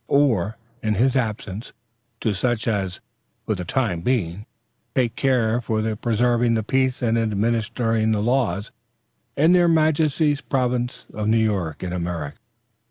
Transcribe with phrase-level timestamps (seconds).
[0.07, 1.73] or, in his absence,
[2.19, 2.99] to such as,
[3.45, 4.47] for the time being,
[4.95, 8.71] take care for preserving the peace and administering the laws,
[9.37, 12.39] in their majesty's province of New York, in America."